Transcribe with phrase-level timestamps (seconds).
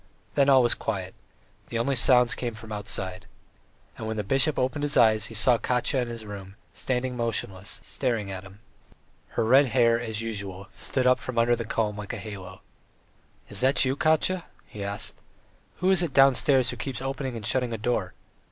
[0.33, 1.13] Then all was quiet,
[1.69, 3.27] the only sounds came from outside.
[3.99, 7.79] And when the bishop opened his eyes he saw Katya in his room, standing motionless,
[7.83, 8.61] staring at him.
[9.37, 12.61] Her red hair, as usual, stood up from under the comb like a halo.
[13.47, 15.17] "Is that you, Katya?" he asked.
[15.75, 18.15] "Who is it downstairs who keeps opening and shutting a door?"